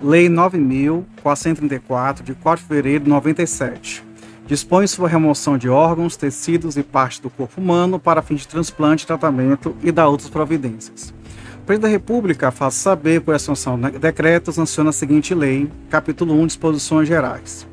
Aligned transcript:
Lei 0.00 0.28
9.434, 0.28 2.22
de 2.22 2.32
4 2.32 2.62
de 2.62 2.68
fevereiro 2.68 3.02
de 3.04 3.10
97. 3.10 4.04
Dispõe 4.46 4.86
sobre 4.86 5.10
a 5.10 5.12
remoção 5.12 5.58
de 5.58 5.68
órgãos, 5.68 6.16
tecidos 6.16 6.76
e 6.76 6.84
partes 6.84 7.18
do 7.18 7.28
corpo 7.28 7.60
humano 7.60 7.98
para 7.98 8.22
fins 8.22 8.42
de 8.42 8.48
transplante, 8.48 9.04
tratamento 9.04 9.74
e 9.82 9.90
da 9.90 10.06
outras 10.06 10.30
providências. 10.30 11.12
O 11.56 11.66
Presidente 11.66 11.82
da 11.82 11.88
República 11.88 12.52
faz 12.52 12.74
saber 12.74 13.22
por 13.22 13.34
assunção 13.34 13.78
de 13.78 13.98
decreto 13.98 14.52
sanciona 14.52 14.90
a 14.90 14.92
seguinte 14.92 15.34
lei, 15.34 15.68
capítulo 15.90 16.32
1, 16.42 16.46
disposições 16.46 17.08
gerais. 17.08 17.66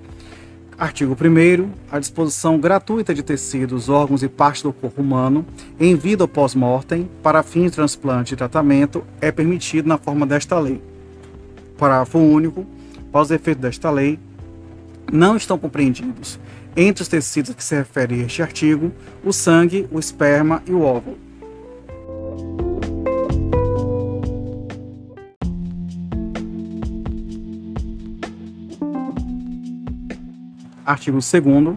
Artigo 0.80 1.14
1 1.16 1.70
a 1.92 2.00
disposição 2.00 2.60
gratuita 2.60 3.14
de 3.14 3.22
tecidos, 3.22 3.88
órgãos 3.88 4.24
e 4.24 4.28
partes 4.28 4.64
do 4.64 4.74
corpo 4.74 5.00
humano 5.00 5.46
em 5.80 5.96
vida 5.96 6.24
ou 6.24 6.28
pós-mortem 6.28 7.08
para 7.22 7.44
fins 7.44 7.70
de 7.70 7.76
transplante 7.76 8.34
e 8.34 8.38
tratamento 8.38 9.04
é 9.22 9.32
permitido 9.32 9.88
na 9.88 10.00
forma 10.00 10.26
desta 10.26 10.60
lei 10.60 10.82
parágrafo 11.76 12.18
único, 12.18 12.66
para 13.12 13.22
os 13.22 13.32
efeitos 13.32 13.62
desta 13.62 13.90
lei, 13.90 14.20
não 15.12 15.36
estão 15.36 15.58
compreendidos, 15.58 16.40
entre 16.76 17.02
os 17.04 17.08
tecidos 17.08 17.56
que 17.56 17.64
se 17.64 17.76
refere 17.76 18.22
a 18.22 18.26
este 18.26 18.42
artigo, 18.42 18.92
o 19.24 19.32
sangue, 19.32 19.88
o 19.92 20.00
esperma 20.00 20.62
e 20.66 20.72
o 20.72 20.82
óvulo. 20.82 21.18
Artigo 30.86 31.18
2 31.18 31.76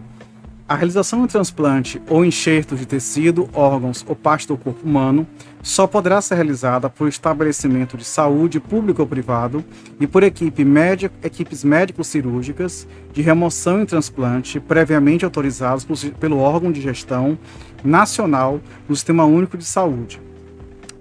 a 0.68 0.74
realização 0.74 1.22
de 1.22 1.32
transplante 1.32 2.00
ou 2.10 2.22
enxerto 2.22 2.76
de 2.76 2.84
tecido, 2.84 3.48
órgãos 3.54 4.04
ou 4.06 4.14
parte 4.14 4.46
do 4.46 4.54
corpo 4.54 4.86
humano 4.86 5.26
só 5.62 5.86
poderá 5.86 6.20
ser 6.20 6.36
realizada 6.36 6.88
por 6.88 7.08
estabelecimento 7.08 7.96
de 7.96 8.04
saúde 8.04 8.60
público 8.60 9.02
ou 9.02 9.08
privado 9.08 9.64
e 9.98 10.06
por 10.06 10.22
equipe 10.22 10.64
médico, 10.64 11.14
equipes 11.22 11.64
médico-cirúrgicas 11.64 12.86
de 13.12 13.22
remoção 13.22 13.82
e 13.82 13.86
transplante 13.86 14.60
previamente 14.60 15.24
autorizados 15.24 15.84
pelo 16.18 16.38
órgão 16.38 16.70
de 16.70 16.80
gestão 16.80 17.38
nacional 17.84 18.60
do 18.88 18.94
Sistema 18.94 19.24
Único 19.24 19.56
de 19.56 19.64
Saúde. 19.64 20.20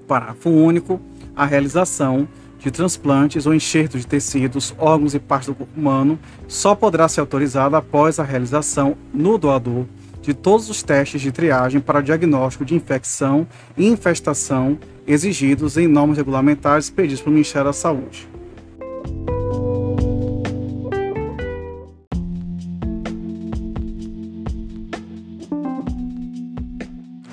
Parágrafo 0.07 0.49
único. 0.49 0.99
A 1.35 1.45
realização 1.45 2.27
de 2.57 2.71
transplantes 2.71 3.45
ou 3.45 3.53
enxertos 3.53 4.01
de 4.01 4.07
tecidos, 4.07 4.73
órgãos 4.79 5.13
e 5.13 5.19
partes 5.19 5.49
do 5.49 5.55
corpo 5.55 5.79
humano 5.79 6.17
só 6.47 6.73
poderá 6.73 7.07
ser 7.07 7.19
autorizada 7.19 7.77
após 7.77 8.19
a 8.19 8.23
realização 8.23 8.97
no 9.13 9.37
doador 9.37 9.85
de 10.27 10.33
todos 10.33 10.69
os 10.69 10.83
testes 10.83 11.21
de 11.21 11.31
triagem 11.31 11.79
para 11.79 12.01
diagnóstico 12.01 12.65
de 12.65 12.75
infecção 12.75 13.47
e 13.77 13.87
infestação 13.87 14.77
exigidos 15.07 15.77
em 15.77 15.87
normas 15.87 16.17
regulamentares 16.17 16.87
expedidas 16.87 17.21
pelo 17.21 17.31
Ministério 17.31 17.67
da 17.67 17.73
Saúde. 17.73 18.27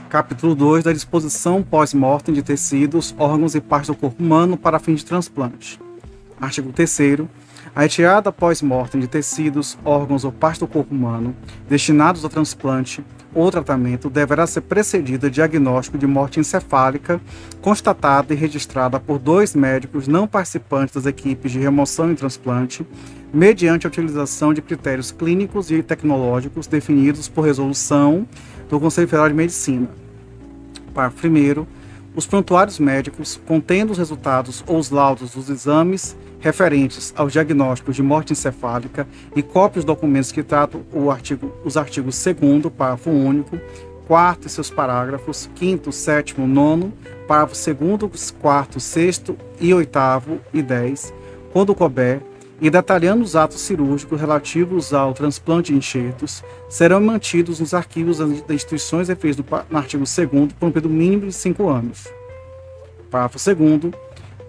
capítulo 0.09 0.55
2 0.55 0.85
da 0.85 0.93
disposição 0.93 1.61
pós-mortem 1.61 2.33
de 2.33 2.41
tecidos, 2.41 3.13
órgãos 3.19 3.57
e 3.57 3.61
partes 3.61 3.89
do 3.89 3.97
corpo 3.97 4.23
humano 4.23 4.57
para 4.57 4.79
fim 4.79 4.95
de 4.95 5.05
transplante. 5.05 5.81
Artigo 6.41 6.73
3 6.73 7.29
a 7.75 7.83
retirada 7.83 8.31
pós-mortem 8.31 9.01
de 9.01 9.09
tecidos, 9.09 9.77
órgãos 9.85 10.25
ou 10.25 10.31
partes 10.31 10.61
do 10.61 10.67
corpo 10.67 10.95
humano 10.95 11.35
destinados 11.69 12.23
ao 12.23 12.31
transplante 12.31 13.05
ou 13.35 13.51
tratamento 13.51 14.09
deverá 14.09 14.47
ser 14.47 14.61
precedida 14.61 15.29
de 15.29 15.35
diagnóstico 15.35 15.99
de 15.99 16.07
morte 16.07 16.39
encefálica 16.39 17.21
constatada 17.61 18.33
e 18.33 18.37
registrada 18.37 19.01
por 19.01 19.19
dois 19.19 19.57
médicos 19.57 20.07
não 20.07 20.29
participantes 20.29 20.95
das 20.95 21.07
equipes 21.07 21.51
de 21.51 21.59
remoção 21.59 22.13
e 22.13 22.15
transplante, 22.15 22.87
mediante 23.33 23.87
a 23.87 23.91
utilização 23.91 24.55
de 24.55 24.63
critérios 24.63 25.11
clínicos 25.11 25.71
e 25.73 25.83
tecnológicos 25.83 26.69
definidos 26.69 27.29
por 27.29 27.45
resolução 27.45 28.25
do 28.69 28.79
Conselho 28.79 29.09
Federal 29.09 29.29
de 29.29 29.35
Medicina. 29.35 29.89
Parágrafo 30.95 31.27
1 31.27 31.84
os 32.15 32.27
prontuários 32.27 32.79
médicos 32.79 33.41
contendo 33.47 33.91
os 33.91 33.99
resultados 33.99 34.63
ou 34.67 34.79
os 34.79 34.91
laudos 34.91 35.33
dos 35.33 35.49
exames 35.49 36.17
referentes 36.39 37.13
aos 37.17 37.33
diagnósticos 37.33 37.97
de 37.97 38.03
morte 38.03 38.33
encefálica 38.33 39.07
e 39.35 39.43
cópias 39.43 39.85
dos 39.85 39.95
documentos 39.95 40.31
que 40.31 40.43
tratam 40.43 40.83
artigo, 41.11 41.53
os 41.65 41.77
artigos 41.77 42.23
2 42.23 42.73
parágrafo 42.73 43.11
único, 43.11 43.59
4 44.07 44.47
e 44.47 44.51
seus 44.51 44.71
parágrafos, 44.71 45.49
5 45.55 45.91
7 45.91 46.41
9 46.41 46.93
parágrafo 47.27 47.57
2 48.09 48.31
4 48.31 48.79
6 48.79 49.23
e 49.61 49.73
8 49.73 49.99
e 50.53 50.63
10, 50.63 51.15
quando 51.53 51.75
couber, 51.75 52.21
e 52.61 52.71
detalhando 52.71 53.25
os 53.25 53.35
atos 53.35 53.61
cirúrgicos 53.61 54.21
relativos 54.21 54.95
ao 54.95 55.13
transplante 55.13 55.73
de 55.73 55.79
enxertos, 55.79 56.43
serão 56.69 57.01
mantidos 57.01 57.61
nos 57.61 57.75
arquivos 57.75 58.19
das 58.19 58.51
instituições 58.51 59.09
referidas 59.09 59.45
no 59.69 59.79
artigo 59.79 60.05
2 60.05 60.53
por 60.53 60.67
um 60.67 60.71
período 60.71 60.95
mínimo 60.95 61.27
de 61.27 61.33
cinco 61.33 61.69
anos. 61.69 62.07
Parágrafo 63.11 63.39
2 63.39 63.93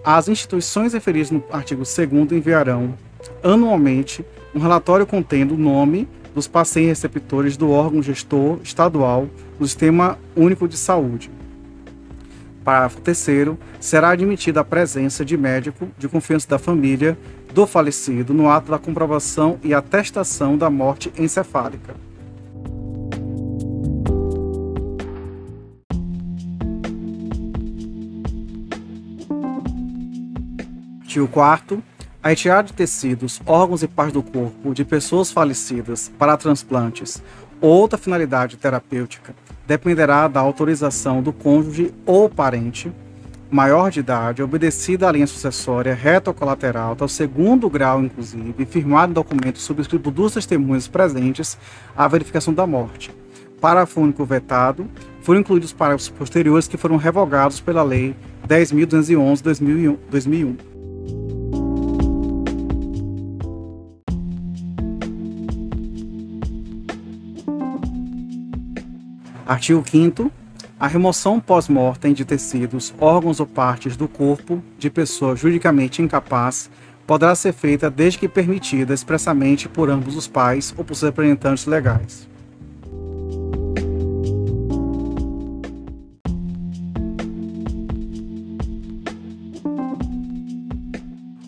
As 0.04 0.28
instituições 0.28 0.92
referidas 0.92 1.30
no 1.30 1.42
artigo 1.50 1.82
2 1.82 2.32
enviarão, 2.32 2.94
anualmente, 3.42 4.24
um 4.54 4.58
relatório 4.58 5.06
contendo 5.06 5.54
o 5.54 5.58
nome 5.58 6.08
dos 6.34 6.46
pacientes 6.46 7.02
receptores 7.02 7.56
do 7.56 7.70
órgão 7.70 8.02
gestor 8.02 8.58
estadual 8.62 9.28
do 9.58 9.66
Sistema 9.66 10.18
Único 10.36 10.68
de 10.68 10.76
Saúde. 10.76 11.30
Parágrafo 12.64 13.00
3 13.00 13.26
será 13.78 14.10
admitida 14.10 14.60
a 14.60 14.64
presença 14.64 15.24
de 15.24 15.36
médico 15.36 15.88
de 15.96 16.08
confiança 16.08 16.48
da 16.48 16.58
família 16.58 17.16
do 17.56 17.66
falecido 17.66 18.34
no 18.34 18.50
ato 18.50 18.70
da 18.70 18.78
comprovação 18.78 19.58
e 19.64 19.72
atestação 19.72 20.58
da 20.58 20.68
morte 20.68 21.10
encefálica. 21.16 21.94
Artigo 31.00 31.26
4 31.28 31.82
a 32.22 32.28
retirada 32.28 32.64
de 32.64 32.74
tecidos, 32.74 33.40
órgãos 33.46 33.82
e 33.82 33.88
partes 33.88 34.12
do 34.12 34.22
corpo 34.22 34.74
de 34.74 34.84
pessoas 34.84 35.30
falecidas 35.30 36.12
para 36.18 36.36
transplantes 36.36 37.22
ou 37.58 37.70
outra 37.70 37.96
finalidade 37.96 38.58
terapêutica 38.58 39.34
dependerá 39.66 40.28
da 40.28 40.40
autorização 40.40 41.22
do 41.22 41.32
cônjuge 41.32 41.94
ou 42.04 42.28
parente 42.28 42.92
maior 43.50 43.90
de 43.90 44.00
idade, 44.00 44.42
obedecida 44.42 45.08
a 45.08 45.12
linha 45.12 45.26
sucessória 45.26 45.94
reta 45.94 46.30
ou 46.30 46.34
colateral, 46.34 46.92
até 46.92 47.04
o 47.04 47.08
segundo 47.08 47.70
grau, 47.70 48.02
inclusive, 48.02 48.66
firmado 48.66 49.14
documento 49.14 49.58
subscrito 49.58 50.02
por 50.02 50.10
duas 50.10 50.34
testemunhas 50.34 50.88
presentes 50.88 51.56
à 51.96 52.06
verificação 52.08 52.52
da 52.52 52.66
morte. 52.66 53.10
Parágrafo 53.60 54.00
único 54.00 54.24
vetado, 54.24 54.88
foram 55.22 55.40
incluídos 55.40 55.72
parágrafos 55.72 56.08
posteriores 56.08 56.68
que 56.68 56.76
foram 56.76 56.96
revogados 56.96 57.60
pela 57.60 57.82
Lei 57.82 58.14
10.211-2001. 58.46 60.56
Artigo 69.46 69.84
5 69.88 70.30
a 70.78 70.86
remoção 70.86 71.40
pós-mortem 71.40 72.12
de 72.12 72.22
tecidos, 72.22 72.94
órgãos 73.00 73.40
ou 73.40 73.46
partes 73.46 73.96
do 73.96 74.06
corpo 74.06 74.62
de 74.78 74.90
pessoa 74.90 75.34
juridicamente 75.34 76.02
incapaz 76.02 76.70
poderá 77.06 77.34
ser 77.34 77.54
feita 77.54 77.88
desde 77.88 78.18
que 78.18 78.28
permitida 78.28 78.92
expressamente 78.92 79.70
por 79.70 79.88
ambos 79.88 80.14
os 80.16 80.28
pais 80.28 80.74
ou 80.76 80.84
por 80.84 80.94
seus 80.94 81.08
representantes 81.10 81.64
legais. 81.64 82.28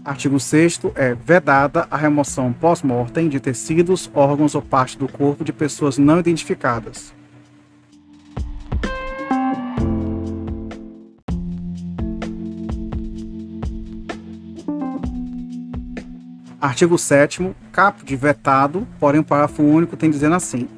Artigo 0.03 0.41
6 0.41 0.81
é 0.95 1.15
vedada 1.15 1.87
a 1.91 1.99
remoção 1.99 2.51
pós-mortem 2.51 3.29
de 3.29 3.39
tecidos, 3.39 4.11
órgãos 4.15 4.55
ou 4.55 4.63
partes 4.63 4.97
do 4.97 5.07
corpo 5.07 5.45
de 5.45 5.53
pessoas 5.53 5.99
não 5.99 6.19
identificadas. 6.19 7.18
Artigo 16.61 16.99
7 16.99 17.55
capo 17.71 18.05
de 18.05 18.17
vetado, 18.17 18.87
porém 18.99 19.21
o 19.21 19.25
parágrafo 19.25 19.63
único 19.63 19.97
tem 19.97 20.11
dizendo 20.11 20.35
assim: 20.35 20.69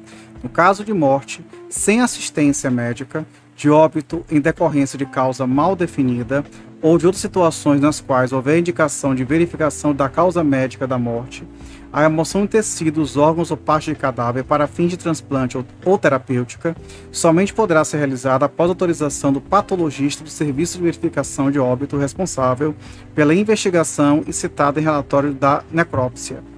no 0.43 0.47
caso 0.49 0.85
de 0.85 0.93
morte 0.93 1.43
sem 1.69 2.01
assistência 2.01 2.69
médica, 2.69 3.25
de 3.55 3.67
óbito 3.67 4.23
em 4.29 4.39
decorrência 4.39 4.95
de 4.95 5.07
causa 5.07 5.47
mal 5.47 5.75
definida 5.75 6.45
ou 6.83 6.99
de 6.99 7.07
outras 7.07 7.21
situações 7.21 7.81
nas 7.81 7.99
quais 7.99 8.31
houver 8.31 8.59
indicação 8.59 9.15
de 9.15 9.23
verificação 9.23 9.93
da 9.93 10.07
causa 10.07 10.43
médica 10.43 10.85
da 10.85 10.99
morte, 10.99 11.43
a 11.91 12.01
remoção 12.01 12.43
de 12.43 12.49
tecidos, 12.49 13.17
órgãos 13.17 13.51
ou 13.51 13.57
partes 13.57 13.93
de 13.93 13.99
cadáver 13.99 14.43
para 14.43 14.67
fins 14.67 14.89
de 14.89 14.97
transplante 14.97 15.57
ou, 15.57 15.65
ou 15.83 15.97
terapêutica 15.97 16.75
somente 17.11 17.53
poderá 17.53 17.83
ser 17.83 17.97
realizada 17.97 18.45
após 18.45 18.69
autorização 18.69 19.33
do 19.33 19.41
patologista 19.41 20.23
do 20.23 20.29
Serviço 20.29 20.77
de 20.77 20.83
Verificação 20.83 21.51
de 21.51 21.59
Óbito 21.59 21.97
responsável 21.97 22.75
pela 23.13 23.33
investigação 23.33 24.23
e 24.27 24.33
citada 24.33 24.79
em 24.79 24.83
relatório 24.83 25.33
da 25.33 25.63
necrópsia. 25.71 26.50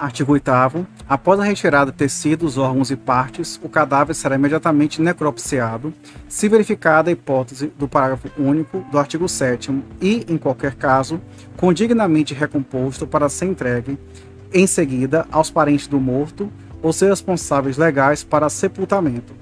Artigo 0.00 0.32
8 0.32 0.50
Após 1.06 1.38
a 1.38 1.44
retirada 1.44 1.92
de 1.92 1.98
tecidos, 1.98 2.56
órgãos 2.56 2.90
e 2.90 2.96
partes, 2.96 3.60
o 3.62 3.68
cadáver 3.68 4.14
será 4.14 4.34
imediatamente 4.34 5.02
necropsiado, 5.02 5.92
se 6.26 6.48
verificada 6.48 7.10
a 7.10 7.12
hipótese 7.12 7.66
do 7.78 7.86
parágrafo 7.86 8.30
único 8.38 8.78
do 8.90 8.98
artigo 8.98 9.28
7 9.28 9.70
e, 10.00 10.24
em 10.26 10.38
qualquer 10.38 10.74
caso, 10.74 11.20
condignamente 11.54 12.32
recomposto 12.32 13.06
para 13.06 13.28
ser 13.28 13.44
entregue, 13.44 13.98
em 14.54 14.66
seguida, 14.66 15.26
aos 15.30 15.50
parentes 15.50 15.86
do 15.86 16.00
morto 16.00 16.50
ou 16.80 16.94
seus 16.94 17.10
responsáveis 17.10 17.76
legais 17.76 18.24
para 18.24 18.48
sepultamento. 18.48 19.34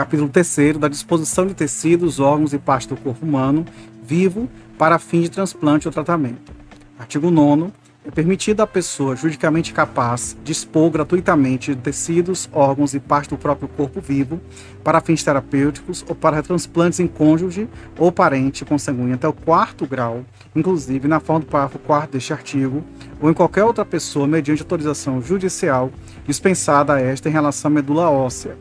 Capítulo 0.00 0.30
3 0.30 0.78
da 0.78 0.88
disposição 0.88 1.46
de 1.46 1.52
tecidos, 1.52 2.18
órgãos 2.20 2.54
e 2.54 2.58
partes 2.58 2.86
do 2.86 2.96
corpo 2.96 3.26
humano 3.26 3.66
vivo 4.02 4.48
para 4.78 4.98
fim 4.98 5.20
de 5.20 5.30
transplante 5.30 5.86
ou 5.86 5.92
tratamento. 5.92 6.54
Artigo 6.98 7.30
9 7.30 7.70
é 8.06 8.10
permitido 8.10 8.62
à 8.62 8.66
pessoa 8.66 9.14
juridicamente 9.14 9.74
capaz 9.74 10.34
dispor 10.42 10.88
gratuitamente 10.88 11.74
de 11.74 11.82
tecidos, 11.82 12.48
órgãos 12.50 12.94
e 12.94 12.98
partes 12.98 13.28
do 13.28 13.36
próprio 13.36 13.68
corpo 13.68 14.00
vivo 14.00 14.40
para 14.82 15.02
fins 15.02 15.22
terapêuticos 15.22 16.02
ou 16.08 16.14
para 16.14 16.42
transplantes 16.42 16.98
em 16.98 17.06
cônjuge 17.06 17.68
ou 17.98 18.10
parente 18.10 18.64
consanguíneo 18.64 19.16
até 19.16 19.28
o 19.28 19.34
quarto 19.34 19.86
grau, 19.86 20.24
inclusive 20.56 21.06
na 21.08 21.20
forma 21.20 21.40
do 21.40 21.46
parágrafo 21.46 21.78
4 21.78 22.12
deste 22.12 22.32
artigo, 22.32 22.82
ou 23.20 23.30
em 23.30 23.34
qualquer 23.34 23.64
outra 23.64 23.84
pessoa 23.84 24.26
mediante 24.26 24.62
autorização 24.62 25.20
judicial 25.20 25.92
dispensada 26.26 26.94
a 26.94 27.00
esta 27.02 27.28
em 27.28 27.32
relação 27.32 27.70
à 27.70 27.74
medula 27.74 28.08
óssea, 28.08 28.56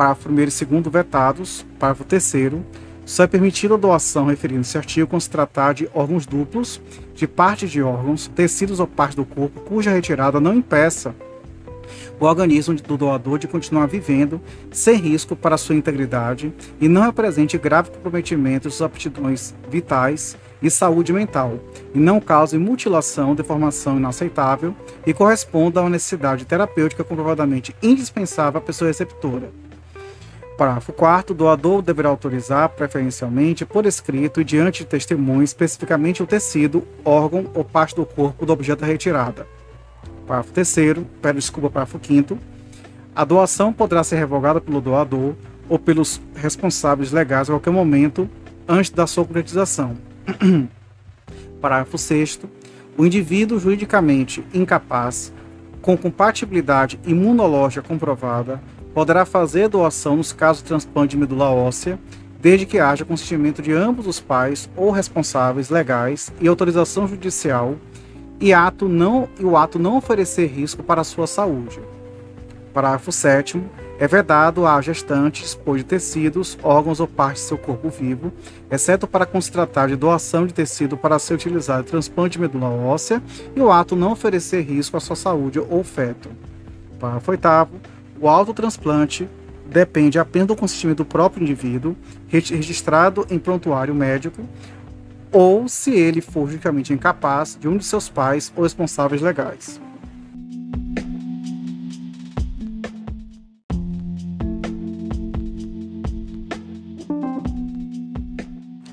parágrafo 0.00 0.30
1 0.30 0.40
e 0.40 0.64
2 0.64 0.86
vetados, 0.86 1.66
parágrafo 1.78 2.04
3 2.04 2.34
só 3.04 3.24
é 3.24 3.26
permitida 3.26 3.74
a 3.74 3.76
doação 3.76 4.26
referindo-se 4.26 4.74
ao 4.74 4.80
artigo 4.80 5.06
quando 5.06 5.20
se 5.20 5.28
tratar 5.28 5.74
de 5.74 5.90
órgãos 5.92 6.24
duplos, 6.24 6.80
de 7.14 7.26
partes 7.26 7.70
de 7.70 7.82
órgãos, 7.82 8.26
tecidos 8.28 8.80
ou 8.80 8.86
partes 8.86 9.16
do 9.16 9.26
corpo 9.26 9.60
cuja 9.60 9.90
retirada 9.90 10.40
não 10.40 10.54
impeça 10.54 11.14
o 12.18 12.24
organismo 12.24 12.74
do 12.74 12.96
doador 12.96 13.38
de 13.38 13.46
continuar 13.46 13.86
vivendo 13.86 14.40
sem 14.70 14.96
risco 14.96 15.36
para 15.36 15.58
sua 15.58 15.74
integridade 15.74 16.50
e 16.80 16.88
não 16.88 17.02
represente 17.02 17.58
grave 17.58 17.90
comprometimento 17.90 18.68
de 18.68 18.74
suas 18.74 18.86
aptidões 18.86 19.54
vitais 19.68 20.34
e 20.62 20.70
saúde 20.70 21.12
mental, 21.12 21.58
e 21.94 21.98
não 21.98 22.20
cause 22.20 22.56
mutilação, 22.56 23.34
deformação 23.34 23.98
inaceitável 23.98 24.74
e 25.06 25.12
corresponda 25.12 25.80
a 25.80 25.82
uma 25.82 25.90
necessidade 25.90 26.46
terapêutica 26.46 27.04
comprovadamente 27.04 27.74
indispensável 27.82 28.58
à 28.58 28.62
pessoa 28.62 28.88
receptora. 28.88 29.50
Parágrafo 30.60 30.92
4 30.92 31.34
doador 31.34 31.80
deverá 31.80 32.10
autorizar, 32.10 32.68
preferencialmente 32.68 33.64
por 33.64 33.86
escrito 33.86 34.42
e 34.42 34.44
diante 34.44 34.80
de 34.80 34.90
testemunho, 34.90 35.42
especificamente 35.42 36.22
o 36.22 36.26
tecido, 36.26 36.86
órgão 37.02 37.46
ou 37.54 37.64
parte 37.64 37.96
do 37.96 38.04
corpo 38.04 38.44
do 38.44 38.52
objeto 38.52 38.80
da 38.80 38.86
retirada. 38.86 39.46
Parágrafo 40.26 40.52
3 40.52 40.76
pede 41.22 41.38
desculpa, 41.38 41.70
parágrafo 41.70 41.98
5 42.06 42.38
a 43.16 43.24
doação 43.24 43.72
poderá 43.72 44.04
ser 44.04 44.16
revogada 44.16 44.60
pelo 44.60 44.82
doador 44.82 45.34
ou 45.66 45.78
pelos 45.78 46.20
responsáveis 46.34 47.10
legais 47.10 47.48
a 47.48 47.54
qualquer 47.54 47.70
momento 47.70 48.28
antes 48.68 48.90
da 48.90 49.06
sua 49.06 49.24
concretização. 49.24 49.96
Parágrafo 51.58 51.96
6 51.96 52.40
o 52.98 53.06
indivíduo 53.06 53.58
juridicamente 53.58 54.44
incapaz, 54.52 55.32
com 55.80 55.96
compatibilidade 55.96 57.00
imunológica 57.06 57.80
comprovada, 57.80 58.60
poderá 58.94 59.24
fazer 59.24 59.68
doação 59.68 60.16
nos 60.16 60.32
casos 60.32 60.62
de 60.62 60.68
transplante 60.68 61.10
de 61.10 61.16
medula 61.16 61.50
óssea, 61.50 61.98
desde 62.40 62.66
que 62.66 62.78
haja 62.78 63.04
consentimento 63.04 63.60
de 63.60 63.72
ambos 63.72 64.06
os 64.06 64.20
pais 64.20 64.68
ou 64.76 64.90
responsáveis 64.90 65.68
legais 65.68 66.32
e 66.40 66.48
autorização 66.48 67.06
judicial 67.06 67.76
e, 68.40 68.54
ato 68.54 68.88
não, 68.88 69.28
e 69.38 69.44
o 69.44 69.56
ato 69.56 69.78
não 69.78 69.98
oferecer 69.98 70.46
risco 70.46 70.82
para 70.82 71.02
a 71.02 71.04
sua 71.04 71.26
saúde. 71.26 71.78
Parágrafo 72.72 73.12
7 73.12 73.62
é 73.98 74.08
vedado 74.08 74.66
à 74.66 74.80
gestante 74.80 75.42
dispor 75.42 75.76
de 75.76 75.84
tecidos, 75.84 76.58
órgãos 76.62 77.00
ou 77.00 77.06
partes 77.06 77.42
de 77.42 77.48
seu 77.48 77.58
corpo 77.58 77.90
vivo, 77.90 78.32
exceto 78.70 79.06
para 79.06 79.26
tratar 79.26 79.88
de 79.88 79.96
doação 79.96 80.46
de 80.46 80.54
tecido 80.54 80.96
para 80.96 81.18
ser 81.18 81.34
utilizado 81.34 81.82
em 81.82 81.90
transplante 81.90 82.38
de 82.38 82.40
medula 82.40 82.70
óssea 82.70 83.22
e 83.54 83.60
o 83.60 83.70
ato 83.70 83.94
não 83.94 84.12
oferecer 84.12 84.62
risco 84.62 84.96
à 84.96 85.00
sua 85.00 85.16
saúde 85.16 85.58
ou 85.58 85.84
feto. 85.84 86.30
Parágrafo 86.98 87.30
8 87.30 87.46
o 88.20 88.28
autotransplante 88.28 89.28
depende 89.66 90.18
apenas 90.18 90.48
do 90.48 90.56
consentimento 90.56 90.98
do 90.98 91.04
próprio 91.04 91.42
indivíduo, 91.42 91.96
registrado 92.28 93.26
em 93.30 93.38
prontuário 93.38 93.94
médico, 93.94 94.42
ou 95.32 95.68
se 95.68 95.92
ele 95.92 96.20
for 96.20 96.46
juridicamente 96.46 96.92
incapaz 96.92 97.56
de 97.58 97.68
um 97.68 97.76
de 97.76 97.84
seus 97.84 98.08
pais 98.08 98.52
ou 98.54 98.64
responsáveis 98.64 99.22
legais. 99.22 99.80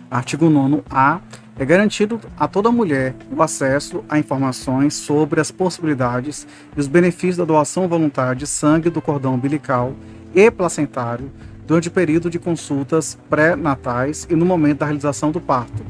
Artigo 0.09 0.45
9A 0.45 1.21
é 1.59 1.65
garantido 1.65 2.19
a 2.37 2.47
toda 2.47 2.71
mulher 2.71 3.15
o 3.35 3.41
acesso 3.41 4.03
a 4.07 4.19
informações 4.19 4.93
sobre 4.93 5.41
as 5.41 5.49
possibilidades 5.49 6.47
e 6.75 6.79
os 6.79 6.87
benefícios 6.87 7.37
da 7.37 7.45
doação 7.45 7.87
voluntária 7.87 8.35
de 8.35 8.45
sangue 8.45 8.89
do 8.89 9.01
cordão 9.01 9.33
umbilical 9.33 9.93
e 10.35 10.51
placentário 10.51 11.31
durante 11.65 11.87
o 11.87 11.91
período 11.91 12.29
de 12.29 12.37
consultas 12.37 13.17
pré-natais 13.29 14.27
e 14.29 14.35
no 14.35 14.45
momento 14.45 14.79
da 14.79 14.85
realização 14.85 15.31
do 15.31 15.41
parto. 15.41 15.83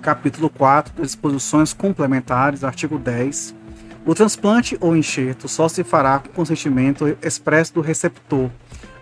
Capítulo 0.00 0.48
4 0.48 1.02
Disposições 1.02 1.74
Complementares, 1.74 2.64
artigo 2.64 2.98
10 2.98 3.59
o 4.06 4.14
transplante 4.14 4.78
ou 4.80 4.96
enxerto 4.96 5.46
só 5.46 5.68
se 5.68 5.84
fará 5.84 6.18
com 6.18 6.30
consentimento 6.30 7.16
expresso 7.22 7.74
do 7.74 7.80
receptor, 7.80 8.50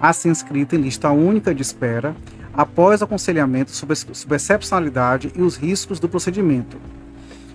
assim 0.00 0.30
escrito 0.30 0.74
em 0.74 0.80
lista 0.80 1.10
única 1.10 1.54
de 1.54 1.62
espera, 1.62 2.16
após 2.52 3.00
aconselhamento 3.00 3.70
sobre, 3.70 3.94
sobre 3.94 4.36
excepcionalidade 4.36 5.32
e 5.36 5.42
os 5.42 5.56
riscos 5.56 6.00
do 6.00 6.08
procedimento. 6.08 6.76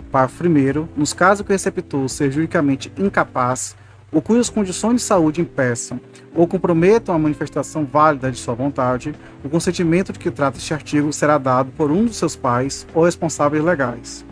Parágrafo 0.10 0.44
1. 0.46 0.88
Nos 0.96 1.12
casos 1.12 1.46
que 1.46 1.52
o 1.52 1.54
receptor 1.54 2.08
seja 2.08 2.32
juridicamente 2.32 2.92
incapaz 2.98 3.76
ou 4.12 4.22
cujas 4.22 4.50
condições 4.50 4.98
de 4.98 5.02
saúde 5.02 5.42
impeçam 5.42 6.00
ou 6.36 6.48
comprometam 6.48 7.14
a 7.14 7.20
manifestação 7.20 7.84
válida 7.84 8.32
de 8.32 8.38
sua 8.38 8.54
vontade, 8.54 9.14
o 9.44 9.50
consentimento 9.50 10.14
de 10.14 10.20
que 10.20 10.32
trata 10.32 10.58
este 10.58 10.74
artigo 10.74 11.12
será 11.12 11.38
dado 11.38 11.72
por 11.72 11.92
um 11.92 12.06
dos 12.06 12.16
seus 12.16 12.36
pais 12.36 12.88
ou 12.94 13.04
responsáveis 13.04 13.64
legais. 13.64 14.24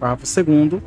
Parágrafo 0.00 0.42
2 0.42 0.82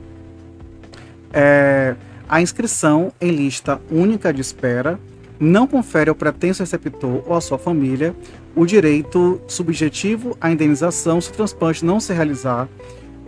é, 1.34 1.96
a 2.30 2.42
inscrição 2.42 3.12
em 3.20 3.32
lista 3.32 3.82
única 3.92 4.32
de 4.32 4.42
espera 4.42 5.00
não 5.40 5.68
confere 5.68 6.10
ao 6.10 6.16
pretenso 6.16 6.62
receptor 6.62 7.24
ou 7.26 7.36
à 7.36 7.42
sua 7.42 7.58
família 7.58 8.16
o 8.56 8.66
direito 8.66 9.42
subjetivo 9.48 10.38
à 10.40 10.52
indenização 10.52 11.20
se 11.20 11.30
o 11.30 11.34
transplante 11.34 11.84
não 11.84 12.00
se 12.00 12.14
realizar 12.14 12.70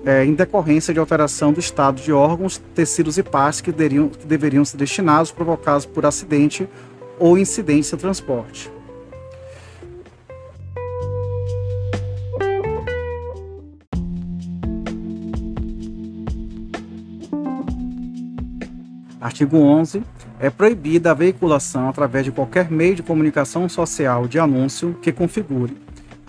é, 0.06 0.24
em 0.24 0.34
decorrência 0.36 0.94
de 0.94 1.00
alteração 1.00 1.52
do 1.52 1.60
estado 1.60 2.00
de 2.00 2.14
órgãos, 2.14 2.62
tecidos 2.76 3.18
e 3.18 3.24
partes 3.24 3.60
que 3.60 3.72
deveriam, 3.72 4.08
que 4.08 4.28
deveriam 4.28 4.64
ser 4.64 4.78
destinados 4.78 5.32
provocados 5.32 5.86
por 5.86 6.06
acidente 6.06 6.70
ou 7.18 7.38
incidência 7.38 7.98
de 7.98 8.02
transporte. 8.02 8.72
Artigo 19.36 19.58
11. 19.58 20.02
É 20.40 20.50
proibida 20.50 21.12
a 21.12 21.14
veiculação 21.14 21.90
através 21.90 22.24
de 22.24 22.32
qualquer 22.32 22.72
meio 22.72 22.96
de 22.96 23.04
comunicação 23.04 23.68
social 23.68 24.30
de 24.30 24.40
anúncio 24.40 24.98
que 25.02 25.12
configure. 25.12 25.76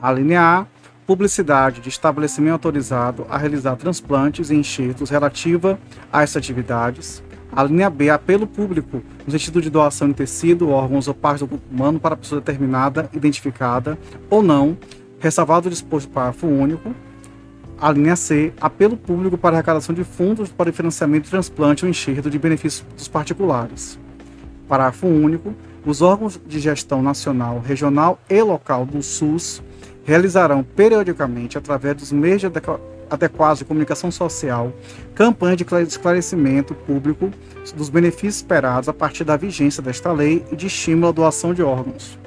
A 0.02 0.10
linha 0.10 0.42
A. 0.42 0.66
Publicidade 1.06 1.80
de 1.80 1.88
estabelecimento 1.88 2.54
autorizado 2.54 3.24
a 3.30 3.38
realizar 3.38 3.76
transplantes 3.76 4.50
e 4.50 4.56
enxertos 4.56 5.08
relativa 5.08 5.78
a 6.12 6.24
essas 6.24 6.38
atividades. 6.38 7.22
A 7.52 7.62
linha 7.62 7.88
B, 7.88 8.10
apelo 8.10 8.44
público, 8.44 9.00
no 9.24 9.30
sentido 9.30 9.62
de 9.62 9.70
doação 9.70 10.08
de 10.08 10.14
tecido, 10.14 10.70
órgãos 10.70 11.06
ou 11.06 11.14
partes 11.14 11.42
do 11.42 11.46
corpo 11.46 11.64
humano 11.72 12.00
para 12.00 12.16
pessoa 12.16 12.40
determinada, 12.40 13.08
identificada 13.12 13.96
ou 14.28 14.42
não, 14.42 14.76
ressalvado 15.20 15.68
o 15.68 15.70
disposto 15.70 16.08
parágrafo 16.08 16.48
único. 16.48 16.92
A 17.78 17.92
linha 17.92 18.16
C, 18.16 18.54
apelo 18.58 18.96
público 18.96 19.36
para 19.36 19.56
arrecadação 19.56 19.94
de 19.94 20.02
fundos 20.02 20.50
para 20.50 20.72
financiamento 20.72 21.24
de 21.24 21.30
transplante 21.30 21.84
ou 21.84 21.90
enxerto 21.90 22.30
de 22.30 22.38
benefícios 22.38 22.86
dos 22.96 23.06
particulares. 23.06 23.98
Parágrafo 24.66 25.06
único. 25.06 25.54
Os 25.84 26.02
órgãos 26.02 26.40
de 26.44 26.58
gestão 26.58 27.00
nacional, 27.00 27.62
regional 27.64 28.18
e 28.28 28.42
local 28.42 28.84
do 28.84 29.00
SUS 29.02 29.62
realizarão 30.04 30.64
periodicamente, 30.64 31.58
através 31.58 31.94
dos 31.96 32.10
meios 32.10 32.40
de 32.40 32.50
adequados 33.08 33.58
de 33.60 33.64
comunicação 33.64 34.10
social, 34.10 34.72
campanha 35.14 35.56
de 35.56 35.64
esclarecimento 35.86 36.74
público 36.74 37.30
dos 37.76 37.88
benefícios 37.88 38.36
esperados 38.36 38.88
a 38.88 38.92
partir 38.92 39.22
da 39.22 39.36
vigência 39.36 39.82
desta 39.82 40.10
lei 40.12 40.44
e 40.50 40.56
de 40.56 40.66
estímulo 40.66 41.08
à 41.08 41.12
doação 41.12 41.54
de 41.54 41.62
órgãos. 41.62 42.18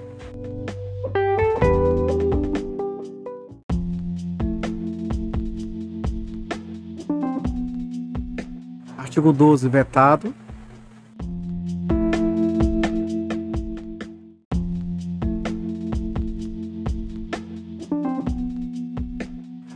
Artigo 9.20 9.34
12 9.34 9.68
vetado. 9.68 10.34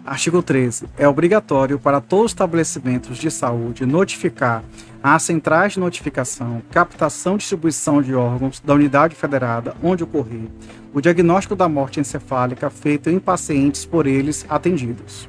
Artigo 0.06 0.42
13. 0.42 0.86
É 0.98 1.06
obrigatório 1.10 1.78
para 1.78 2.00
todos 2.00 2.28
os 2.28 2.32
estabelecimentos 2.32 3.18
de 3.18 3.30
saúde 3.30 3.86
notificar 3.86 4.64
às 5.04 5.24
centrais 5.24 5.74
de 5.74 5.82
notificação, 5.82 6.62
captação 6.72 7.36
e 7.36 7.40
distribuição 7.40 8.02
de 8.02 8.16
órgãos 8.16 8.62
da 8.62 8.74
unidade 8.74 9.14
federada 9.14 9.76
onde 9.84 10.06
ocorrer 10.06 10.48
o 10.94 11.02
diagnóstico 11.02 11.54
da 11.54 11.68
morte 11.68 12.00
encefálica 12.00 12.70
feito 12.70 13.10
em 13.10 13.20
pacientes 13.20 13.84
por 13.84 14.08
eles 14.08 14.46
atendidos. 14.48 15.28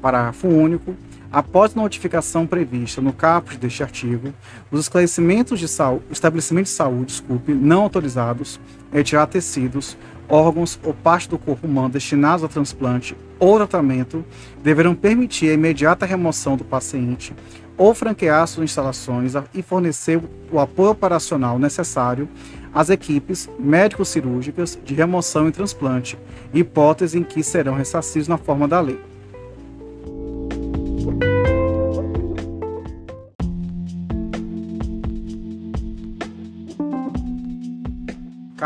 Parágrafo 0.00 0.48
único. 0.48 0.96
Após 1.32 1.74
notificação 1.74 2.46
prevista 2.46 3.00
no 3.00 3.10
caput 3.10 3.56
deste 3.56 3.82
artigo, 3.82 4.34
os 4.70 4.80
esclarecimentos 4.80 5.58
de 5.58 5.66
saúde, 5.66 6.04
estabelecimentos 6.10 6.70
de 6.70 6.76
saúde, 6.76 7.06
desculpe, 7.06 7.54
não 7.54 7.84
autorizados 7.84 8.60
retirar 8.92 9.26
tecidos, 9.26 9.96
órgãos 10.28 10.78
ou 10.84 10.92
parte 10.92 11.30
do 11.30 11.38
corpo 11.38 11.66
humano 11.66 11.88
destinados 11.88 12.44
a 12.44 12.48
transplante 12.48 13.16
ou 13.38 13.56
tratamento 13.56 14.22
deverão 14.62 14.94
permitir 14.94 15.48
a 15.48 15.54
imediata 15.54 16.04
remoção 16.04 16.54
do 16.54 16.64
paciente 16.64 17.34
ou 17.78 17.94
franquear 17.94 18.46
suas 18.46 18.64
instalações 18.64 19.32
e 19.54 19.62
fornecer 19.62 20.20
o 20.50 20.60
apoio 20.60 20.90
operacional 20.90 21.58
necessário 21.58 22.28
às 22.74 22.90
equipes 22.90 23.48
médico-cirúrgicas 23.58 24.78
de 24.84 24.94
remoção 24.94 25.48
e 25.48 25.52
transplante, 25.52 26.18
hipótese 26.52 27.18
em 27.18 27.24
que 27.24 27.42
serão 27.42 27.74
ressarcidos 27.74 28.28
na 28.28 28.36
forma 28.36 28.68
da 28.68 28.80
lei. 28.80 29.11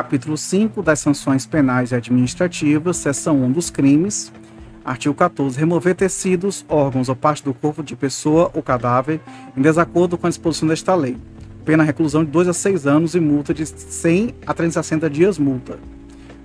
Capítulo 0.07 0.39
5 0.39 0.85
das 0.85 1.01
sanções 1.01 1.47
penais 1.47 1.91
e 1.91 1.97
administrativas, 1.97 2.97
seção 2.97 3.43
1 3.43 3.51
dos 3.51 3.71
crimes. 3.71 4.33
Artigo 4.85 5.13
14. 5.13 5.59
Remover 5.59 5.97
tecidos, 5.97 6.65
órgãos 6.69 7.09
ou 7.09 7.17
parte 7.17 7.43
do 7.43 7.53
corpo 7.53 7.83
de 7.83 7.97
pessoa 7.97 8.49
ou 8.55 8.63
cadáver 8.63 9.21
em 9.57 9.61
desacordo 9.61 10.17
com 10.17 10.29
a 10.29 10.31
disposição 10.31 10.69
desta 10.69 10.95
lei. 10.95 11.17
Pena 11.65 11.83
reclusão 11.83 12.25
de 12.25 12.31
2 12.31 12.47
a 12.47 12.53
6 12.53 12.87
anos 12.87 13.17
e 13.17 13.21
multa 13.21 13.53
de 13.53 13.67
100 13.67 14.33
a 14.47 14.55
360 14.55 15.11
dias 15.11 15.41
multa. 15.41 15.77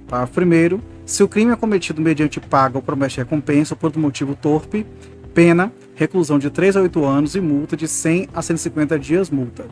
Parágrafo 0.08 0.41
1. 0.41 0.80
Se 1.06 1.22
o 1.22 1.27
crime 1.27 1.51
é 1.51 1.56
cometido 1.56 2.01
mediante 2.01 2.39
paga 2.39 2.80
ou 2.80 2.82
promessa 2.82 3.13
de 3.13 3.20
recompensa 3.20 3.75
ou 3.75 3.77
por 3.77 3.96
motivo 3.96 4.36
torpe, 4.36 4.88
pena 5.36 5.72
reclusão 5.94 6.39
de 6.39 6.50
3 6.50 6.77
a 6.77 6.82
8 6.82 7.06
anos 7.06 7.36
e 7.36 7.39
multa 7.39 7.77
de 7.77 7.88
100 7.88 8.30
a 8.34 8.41
150 8.41 8.98
dias 8.98 9.30
multa. 9.30 9.68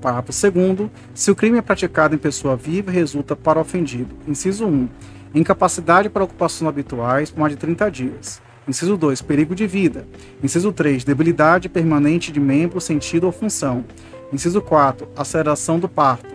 Parágrafo 0.00 0.32
2 0.32 0.90
se 1.12 1.30
o 1.30 1.34
crime 1.34 1.58
é 1.58 1.62
praticado 1.62 2.14
em 2.14 2.18
pessoa 2.18 2.56
viva, 2.56 2.90
resulta 2.90 3.34
para 3.34 3.58
o 3.58 3.62
ofendido. 3.62 4.14
Inciso 4.26 4.66
1. 4.66 4.88
Incapacidade 5.34 6.08
para 6.08 6.24
ocupações 6.24 6.68
habituais 6.68 7.30
por 7.30 7.40
mais 7.40 7.52
de 7.52 7.58
30 7.58 7.90
dias. 7.90 8.40
Inciso 8.66 8.96
2. 8.96 9.22
Perigo 9.22 9.54
de 9.54 9.66
vida. 9.66 10.06
Inciso 10.42 10.72
3. 10.72 11.02
Debilidade 11.02 11.68
permanente 11.68 12.30
de 12.30 12.38
membro, 12.38 12.80
sentido 12.80 13.24
ou 13.24 13.32
função. 13.32 13.84
Inciso 14.32 14.60
4. 14.60 15.08
Aceleração 15.16 15.78
do 15.78 15.88
parto. 15.88 16.34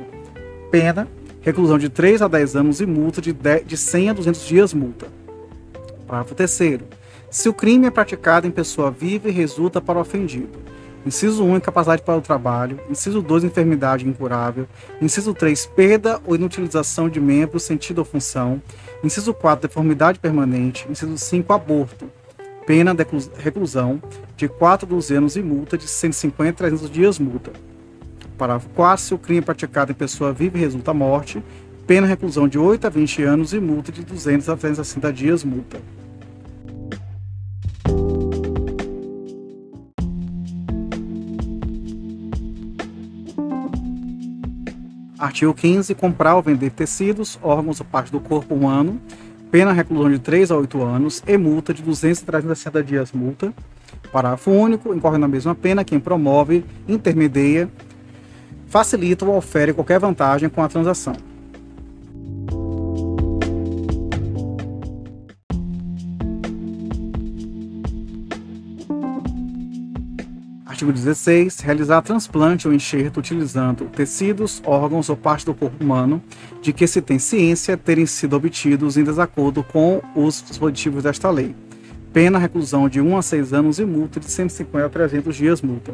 Pena. 0.69 1.07
Reclusão 1.41 1.77
de 1.77 1.89
3 1.89 2.21
a 2.21 2.27
10 2.27 2.55
anos 2.55 2.81
e 2.81 2.85
multa 2.85 3.21
de, 3.21 3.33
10, 3.33 3.67
de 3.67 3.77
100 3.77 4.09
a 4.09 4.13
200 4.13 4.45
dias 4.45 4.73
multa. 4.73 5.07
Parágrafo 6.07 6.35
3 6.35 6.79
Se 7.29 7.49
o 7.49 7.53
crime 7.53 7.85
é 7.85 7.91
praticado 7.91 8.47
em 8.47 8.51
pessoa 8.51 8.89
viva 8.89 9.29
e 9.29 9.31
resulta 9.31 9.81
para 9.81 9.97
o 9.97 10.01
ofendido. 10.01 10.57
Inciso 11.05 11.43
1, 11.43 11.57
incapacidade 11.57 12.01
para 12.01 12.17
o 12.17 12.21
trabalho. 12.21 12.79
Inciso 12.89 13.21
2, 13.21 13.43
enfermidade 13.43 14.07
incurável. 14.07 14.67
Inciso 15.01 15.33
3, 15.33 15.65
perda 15.65 16.21
ou 16.25 16.35
inutilização 16.35 17.09
de 17.09 17.19
membro, 17.19 17.59
sentido 17.59 17.99
ou 17.99 18.05
função. 18.05 18.61
Inciso 19.03 19.33
4, 19.33 19.67
deformidade 19.67 20.19
permanente. 20.19 20.87
Inciso 20.89 21.17
5, 21.17 21.51
aborto. 21.51 22.09
Pena 22.65 22.95
de 22.95 23.05
reclusão 23.37 24.01
de 24.37 24.47
4 24.47 24.87
a 24.87 24.89
12 24.89 25.15
anos 25.15 25.35
e 25.35 25.43
multa 25.43 25.77
de 25.77 25.87
150 25.87 26.49
a 26.49 26.53
300 26.53 26.89
dias 26.89 27.19
multa. 27.19 27.51
Parágrafo 28.37 28.69
4, 28.69 29.05
se 29.05 29.13
o 29.13 29.17
crime 29.17 29.39
é 29.39 29.43
praticado 29.43 29.91
em 29.91 29.95
pessoa 29.95 30.31
viva 30.31 30.57
e 30.57 30.61
resulta 30.61 30.93
morte, 30.93 31.43
pena 31.85 32.07
reclusão 32.07 32.47
de 32.47 32.57
8 32.57 32.87
a 32.87 32.89
20 32.89 33.23
anos 33.23 33.53
e 33.53 33.59
multa 33.59 33.91
de 33.91 34.03
200 34.03 34.47
a 34.47 34.55
360 34.55 35.11
dias 35.11 35.43
multa. 35.43 35.81
Artigo 45.23 45.53
15. 45.53 45.95
Comprar 45.95 46.35
ou 46.35 46.41
vender 46.41 46.69
tecidos, 46.71 47.39
órgãos 47.41 47.79
ou 47.79 47.85
parte 47.85 48.11
do 48.11 48.19
corpo 48.19 48.53
humano. 48.53 48.99
Pena 49.49 49.71
reclusão 49.71 50.11
de 50.11 50.19
3 50.19 50.51
a 50.51 50.57
8 50.57 50.83
anos 50.83 51.23
e 51.25 51.37
multa 51.37 51.73
de 51.73 51.81
200 51.81 52.23
a 52.23 52.25
360 52.25 52.83
dias 52.83 53.13
multa. 53.13 53.53
Parágrafo 54.11 54.51
único. 54.51 54.93
Incorre 54.93 55.17
na 55.17 55.27
mesma 55.29 55.55
pena 55.55 55.85
quem 55.85 55.97
promove, 55.97 56.65
intermedia, 56.89 57.69
facilita 58.67 59.23
ou 59.23 59.37
ofere 59.37 59.71
qualquer 59.71 59.97
vantagem 59.97 60.49
com 60.49 60.61
a 60.61 60.67
transação. 60.67 61.15
Artigo 70.83 70.91
16. 70.91 71.61
Realizar 71.61 72.01
transplante 72.01 72.67
ou 72.67 72.73
enxerto 72.73 73.17
utilizando 73.17 73.85
tecidos, 73.85 74.61
órgãos 74.65 75.07
ou 75.09 75.15
parte 75.15 75.45
do 75.45 75.53
corpo 75.53 75.81
humano 75.81 76.21
de 76.61 76.73
que 76.73 76.85
se 76.85 77.01
tem 77.01 77.17
ciência 77.17 77.77
terem 77.77 78.05
sido 78.05 78.35
obtidos 78.35 78.97
em 78.97 79.03
desacordo 79.03 79.63
com 79.63 80.01
os 80.13 80.43
dispositivos 80.45 81.03
desta 81.03 81.29
lei. 81.29 81.55
Pena 82.11 82.37
reclusão 82.37 82.89
de 82.89 82.99
1 82.99 83.17
a 83.17 83.21
6 83.21 83.53
anos 83.53 83.79
e 83.79 83.85
multa 83.85 84.19
de 84.19 84.29
150 84.29 84.85
a 84.85 84.89
300 84.89 85.33
dias 85.33 85.61
multa. 85.61 85.93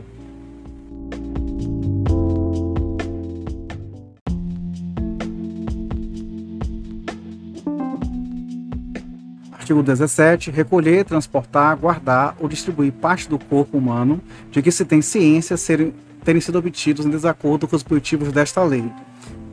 Artigo 9.69 9.83
17. 9.83 10.49
Recolher, 10.49 11.05
transportar, 11.05 11.77
guardar 11.77 12.35
ou 12.39 12.49
distribuir 12.49 12.91
parte 12.91 13.29
do 13.29 13.37
corpo 13.37 13.77
humano 13.77 14.19
de 14.49 14.63
que 14.63 14.71
se 14.71 14.83
tem 14.83 14.99
ciência 14.99 15.55
serem, 15.57 15.93
terem 16.23 16.41
sido 16.41 16.57
obtidos 16.57 17.05
em 17.05 17.09
desacordo 17.11 17.67
com 17.67 17.75
os 17.75 17.83
objetivos 17.83 18.31
desta 18.31 18.63
lei. 18.63 18.91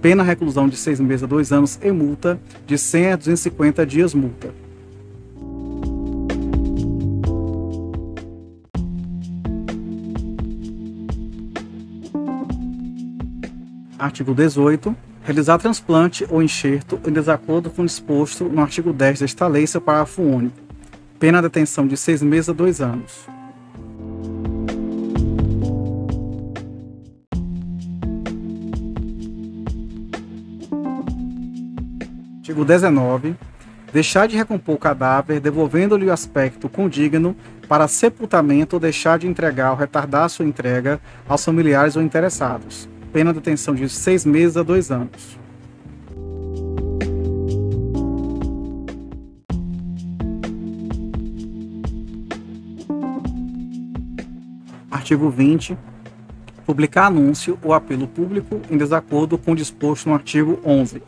Pena 0.00 0.22
reclusão 0.22 0.70
de 0.70 0.76
seis 0.78 0.98
meses 1.00 1.24
a 1.24 1.26
dois 1.26 1.52
anos 1.52 1.78
e 1.82 1.92
multa 1.92 2.40
de 2.66 2.78
100 2.78 3.12
a 3.12 3.16
250 3.16 3.84
dias 3.84 4.14
multa. 4.14 4.54
Artigo 13.98 14.34
18 14.34 14.96
realizar 15.26 15.58
transplante 15.58 16.24
ou 16.30 16.40
enxerto 16.40 17.00
em 17.04 17.12
desacordo 17.12 17.68
com 17.68 17.82
o 17.82 17.84
disposto 17.84 18.44
no 18.44 18.62
artigo 18.62 18.92
10 18.92 19.18
desta 19.18 19.48
lei, 19.48 19.66
seu 19.66 19.80
parágrafo 19.80 20.22
único. 20.22 20.56
Pena 21.18 21.38
de 21.38 21.48
detenção 21.48 21.84
de 21.84 21.96
seis 21.96 22.22
meses 22.22 22.48
a 22.48 22.52
dois 22.52 22.80
anos. 22.80 23.26
Artigo 32.36 32.64
19. 32.64 33.34
Deixar 33.92 34.28
de 34.28 34.36
recompor 34.36 34.76
o 34.76 34.78
cadáver, 34.78 35.40
devolvendo-lhe 35.40 36.06
o 36.06 36.12
aspecto 36.12 36.68
condigno 36.68 37.34
para 37.68 37.88
sepultamento 37.88 38.76
ou 38.76 38.80
deixar 38.80 39.18
de 39.18 39.26
entregar 39.26 39.72
ou 39.72 39.76
retardar 39.76 40.28
sua 40.30 40.46
entrega 40.46 41.00
aos 41.28 41.44
familiares 41.44 41.96
ou 41.96 42.02
interessados. 42.02 42.88
Pena 43.16 43.32
de 43.32 43.40
detenção 43.40 43.74
de 43.74 43.88
seis 43.88 44.26
meses 44.26 44.58
a 44.58 44.62
dois 44.62 44.90
anos. 44.90 45.38
Artigo 54.90 55.30
20. 55.30 55.78
Publicar 56.66 57.06
anúncio 57.06 57.58
ou 57.62 57.72
apelo 57.72 58.06
público 58.06 58.60
em 58.70 58.76
desacordo 58.76 59.38
com 59.38 59.52
o 59.52 59.56
disposto 59.56 60.10
no 60.10 60.14
artigo 60.14 60.60
11. 60.62 61.02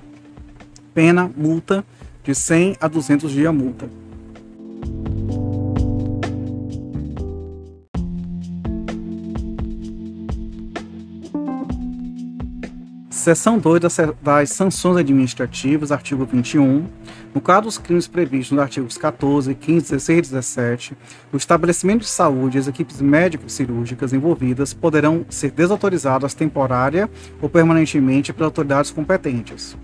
Pena, 0.94 1.30
multa 1.36 1.84
de 2.24 2.34
100 2.34 2.78
a 2.80 2.88
200 2.88 3.30
dias 3.30 3.54
multa. 3.54 3.86
Seção 13.28 13.58
2 13.58 13.82
das 14.22 14.48
sanções 14.48 14.96
administrativas, 14.96 15.92
artigo 15.92 16.24
21. 16.24 16.86
No 17.34 17.42
caso 17.42 17.64
dos 17.64 17.76
crimes 17.76 18.08
previstos 18.08 18.52
nos 18.52 18.62
artigos 18.62 18.96
14, 18.96 19.54
15, 19.54 19.82
16 19.82 20.18
e 20.18 20.22
17, 20.22 20.96
o 21.30 21.36
estabelecimento 21.36 22.00
de 22.00 22.08
saúde 22.08 22.56
e 22.56 22.60
as 22.60 22.68
equipes 22.68 23.02
médico-cirúrgicas 23.02 24.14
envolvidas 24.14 24.72
poderão 24.72 25.26
ser 25.28 25.50
desautorizadas 25.50 26.32
temporária 26.32 27.06
ou 27.42 27.50
permanentemente 27.50 28.32
pelas 28.32 28.46
autoridades 28.46 28.90
competentes. 28.90 29.76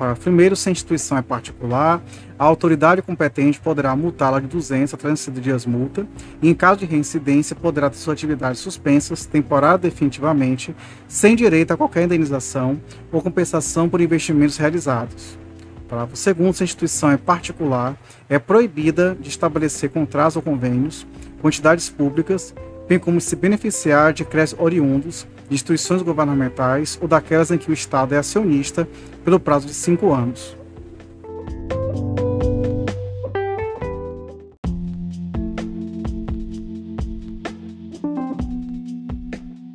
Parágrafo 0.00 0.22
primeiro, 0.22 0.56
se 0.56 0.66
a 0.66 0.72
instituição 0.72 1.18
é 1.18 1.20
particular, 1.20 2.02
a 2.38 2.44
autoridade 2.46 3.02
competente 3.02 3.60
poderá 3.60 3.94
multá-la 3.94 4.40
de 4.40 4.46
200 4.46 4.94
a 4.94 4.96
360 4.96 5.40
dias 5.42 5.66
multa 5.66 6.06
e, 6.40 6.48
em 6.48 6.54
caso 6.54 6.80
de 6.80 6.86
reincidência, 6.86 7.54
poderá 7.54 7.90
ter 7.90 7.98
suas 7.98 8.14
atividades 8.14 8.60
suspensas, 8.60 9.26
temporária 9.26 9.76
definitivamente, 9.76 10.74
sem 11.06 11.36
direito 11.36 11.72
a 11.72 11.76
qualquer 11.76 12.04
indenização 12.04 12.80
ou 13.12 13.20
compensação 13.20 13.90
por 13.90 14.00
investimentos 14.00 14.56
realizados. 14.56 15.38
Parágrafo 15.86 16.16
segundo, 16.16 16.54
se 16.54 16.62
a 16.62 16.64
instituição 16.64 17.10
é 17.10 17.18
particular, 17.18 17.94
é 18.26 18.38
proibida 18.38 19.14
de 19.20 19.28
estabelecer 19.28 19.90
contratos 19.90 20.34
ou 20.34 20.40
convênios, 20.40 21.06
quantidades 21.42 21.90
públicas, 21.90 22.54
bem 22.88 22.98
como 22.98 23.20
se 23.20 23.36
beneficiar 23.36 24.14
de 24.14 24.24
créditos 24.24 24.58
oriundos 24.58 25.26
de 25.50 25.54
instituições 25.56 26.00
governamentais 26.00 26.96
ou 27.02 27.08
daquelas 27.08 27.50
em 27.50 27.58
que 27.58 27.70
o 27.70 27.74
Estado 27.74 28.14
é 28.14 28.18
acionista 28.18 28.88
pelo 29.24 29.40
prazo 29.40 29.66
de 29.66 29.74
cinco 29.74 30.14
anos. 30.14 30.56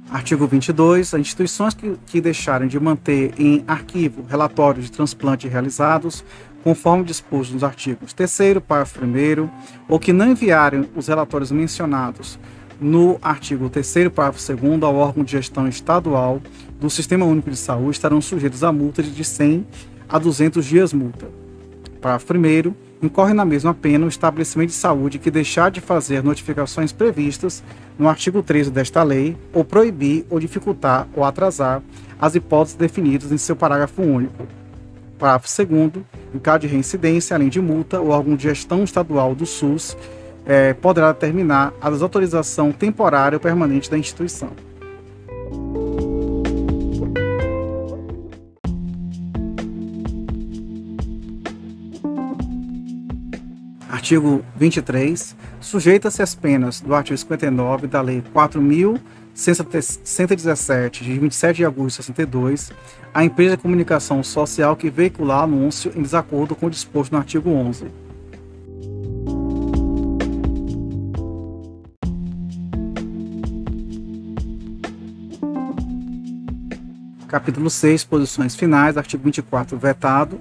Artigo 0.09 0.47
22. 0.47 1.13
As 1.13 1.19
instituições 1.19 1.73
que, 1.73 1.97
que 2.07 2.21
deixarem 2.21 2.69
de 2.69 2.79
manter 2.79 3.33
em 3.37 3.63
arquivo 3.67 4.25
relatórios 4.27 4.85
de 4.85 4.91
transplante 4.93 5.47
realizados, 5.47 6.23
conforme 6.63 7.03
disposto 7.03 7.53
nos 7.53 7.63
artigos 7.63 8.13
3 8.13 8.59
parágrafo 8.65 9.03
1 9.03 9.49
ou 9.87 9.99
que 9.99 10.13
não 10.13 10.31
enviarem 10.31 10.89
os 10.95 11.09
relatórios 11.09 11.51
mencionados 11.51 12.39
no 12.79 13.17
artigo 13.21 13.69
3 13.69 14.09
parágrafo 14.13 14.55
2 14.55 14.83
ao 14.83 14.95
órgão 14.95 15.23
de 15.23 15.31
gestão 15.31 15.67
estadual 15.67 16.41
do 16.79 16.89
Sistema 16.89 17.25
Único 17.25 17.49
de 17.49 17.57
Saúde 17.57 17.91
estarão 17.91 18.19
sujeitos 18.21 18.63
a 18.63 18.71
multas 18.71 19.13
de 19.13 19.23
100 19.23 19.65
a 20.07 20.19
200 20.19 20.65
dias 20.65 20.93
multa. 20.93 21.27
Parágrafo 22.01 22.33
1 22.33 22.73
incorre 23.01 23.33
na 23.33 23.45
mesma 23.45 23.73
pena 23.73 24.05
o 24.05 24.09
estabelecimento 24.09 24.69
de 24.69 24.75
saúde 24.75 25.19
que 25.19 25.31
deixar 25.31 25.71
de 25.71 25.81
fazer 25.81 26.23
notificações 26.23 26.91
previstas 26.91 27.63
no 27.97 28.07
artigo 28.07 28.43
13 28.43 28.71
desta 28.71 29.03
lei 29.03 29.37
ou 29.53 29.63
proibir 29.63 30.25
ou 30.29 30.39
dificultar 30.39 31.07
ou 31.15 31.23
atrasar 31.23 31.81
as 32.19 32.35
hipóteses 32.35 32.75
definidas 32.75 33.31
em 33.31 33.37
seu 33.37 33.55
parágrafo 33.55 34.01
único. 34.01 34.45
Parágrafo 35.17 35.65
2 35.65 36.05
em 36.33 36.39
caso 36.39 36.59
de 36.59 36.67
reincidência, 36.67 37.35
além 37.35 37.47
de 37.47 37.61
multa, 37.61 38.01
o 38.01 38.09
órgão 38.09 38.35
de 38.35 38.43
gestão 38.43 38.83
estadual 38.83 39.33
do 39.33 39.45
SUS 39.45 39.95
é, 40.45 40.73
poderá 40.73 41.11
determinar 41.11 41.73
a 41.81 41.89
desautorização 41.89 42.71
temporária 42.71 43.35
ou 43.35 43.39
permanente 43.39 43.89
da 43.89 43.97
instituição. 43.97 44.51
Artigo 53.89 54.45
23. 54.55 55.35
Sujeita-se 55.59 56.21
às 56.21 56.35
penas 56.35 56.79
do 56.79 56.93
artigo 56.93 57.17
59 57.17 57.87
da 57.87 58.01
Lei 58.01 58.23
4.117, 58.35 61.01
de 61.01 61.17
27 61.17 61.57
de 61.57 61.65
agosto 61.65 62.01
de 62.01 62.03
62, 62.03 62.71
a 63.11 63.25
empresa 63.25 63.57
de 63.57 63.63
comunicação 63.63 64.21
social 64.21 64.75
que 64.75 64.91
veicular 64.91 65.45
anúncio 65.45 65.91
em 65.95 66.03
desacordo 66.03 66.55
com 66.55 66.67
o 66.67 66.69
disposto 66.69 67.13
no 67.13 67.17
artigo 67.17 67.49
11. 67.49 68.04
Capítulo 77.35 77.69
6, 77.69 78.05
posições 78.05 78.55
finais, 78.55 78.95
artigo 78.95 79.21
24, 79.21 79.77
vetado. 79.77 80.39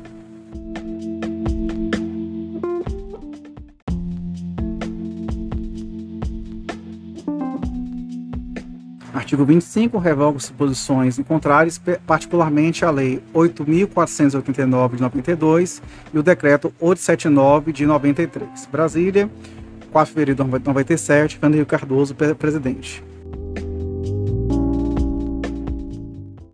Artigo 9.12 9.44
25, 9.44 9.98
revoga-se 9.98 10.52
posições 10.52 11.18
em 11.18 11.24
contrários, 11.24 11.82
particularmente 12.06 12.84
a 12.84 12.92
Lei 12.92 13.20
8.489 13.34 14.94
de 14.94 15.02
92 15.02 15.82
e 16.12 16.18
o 16.20 16.22
Decreto 16.22 16.72
879 16.78 17.72
de 17.72 17.86
93. 17.86 18.68
Brasília, 18.70 19.28
4 19.90 20.10
de 20.10 20.14
fevereiro 20.14 20.60
de 20.60 20.64
97, 20.64 21.38
Fernando 21.38 21.66
Cardoso, 21.66 22.14
presidente. 22.14 23.02